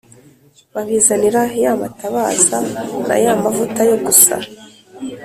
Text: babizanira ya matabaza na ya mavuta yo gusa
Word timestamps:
babizanira 0.73 1.41
ya 1.63 1.71
matabaza 1.81 2.57
na 3.07 3.15
ya 3.23 3.33
mavuta 3.43 3.79
yo 3.89 3.97
gusa 4.05 4.35